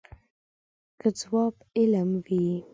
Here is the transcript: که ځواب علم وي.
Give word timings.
که 0.99 1.07
ځواب 1.19 1.55
علم 1.79 2.09
وي. 2.25 2.45